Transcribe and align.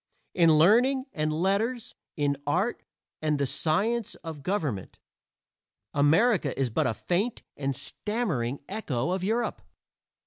In 0.33 0.57
learning 0.57 1.05
and 1.13 1.31
letters, 1.31 1.93
in 2.17 2.35
art 2.47 2.81
and 3.21 3.37
the 3.37 3.45
science 3.45 4.15
of 4.23 4.41
government, 4.41 4.97
America 5.93 6.59
is 6.59 6.71
but 6.71 6.87
a 6.87 6.95
faint 6.95 7.43
and 7.55 7.75
stammering 7.75 8.61
echo 8.67 9.11
of 9.11 9.23
Europe. 9.23 9.61